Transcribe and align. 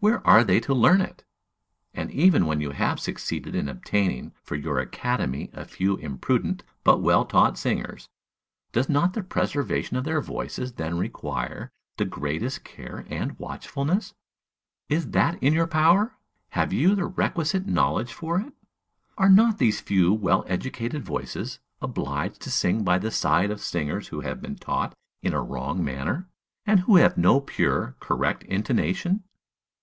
Where 0.00 0.20
are 0.26 0.44
they 0.44 0.60
to 0.60 0.74
learn 0.74 1.00
it? 1.00 1.24
And, 1.94 2.10
even 2.10 2.44
when 2.44 2.60
you 2.60 2.72
have 2.72 3.00
succeeded 3.00 3.54
in 3.54 3.70
obtaining 3.70 4.34
for 4.42 4.54
your 4.54 4.78
academy 4.78 5.48
a 5.54 5.64
few 5.64 5.96
imprudent 5.96 6.62
but 6.84 6.98
well 7.00 7.24
taught 7.24 7.56
singers, 7.56 8.06
does 8.72 8.90
not 8.90 9.14
the 9.14 9.22
preservation 9.22 9.96
of 9.96 10.04
their 10.04 10.20
voices 10.20 10.74
then 10.74 10.98
require 10.98 11.70
the 11.96 12.04
greatest 12.04 12.64
care 12.64 13.06
and 13.08 13.38
watchfulness? 13.38 14.12
Is 14.90 15.12
that 15.12 15.42
in 15.42 15.54
your 15.54 15.66
power? 15.66 16.12
Have 16.50 16.70
you 16.70 16.94
the 16.94 17.06
requisite 17.06 17.66
knowledge 17.66 18.12
for 18.12 18.38
it? 18.38 18.52
Are 19.16 19.30
not 19.30 19.56
these 19.56 19.80
few 19.80 20.12
well 20.12 20.44
educated 20.46 21.02
voices 21.02 21.60
obliged 21.80 22.42
to 22.42 22.50
sing 22.50 22.84
by 22.84 22.98
the 22.98 23.10
side 23.10 23.50
of 23.50 23.58
singers 23.62 24.08
who 24.08 24.20
have 24.20 24.42
been 24.42 24.56
taught 24.56 24.92
in 25.22 25.32
a 25.32 25.40
wrong 25.42 25.82
manner, 25.82 26.28
and 26.66 26.80
who 26.80 26.96
have 26.96 27.16
no 27.16 27.40
pure, 27.40 27.96
correct 28.00 28.42
intonation? 28.44 29.24